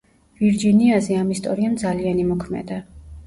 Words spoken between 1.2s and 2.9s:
ამ ისტორიამ ძალიან იმოქმედა.